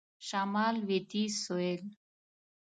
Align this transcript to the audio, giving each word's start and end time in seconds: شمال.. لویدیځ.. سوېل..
شمال.. 0.27 0.75
لویدیځ.. 0.85 1.33
سوېل.. 1.45 1.81